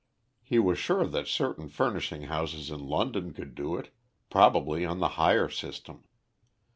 [0.41, 3.91] He was sure that certain furnishing houses in London could do it,
[4.31, 6.05] probably on the hire system.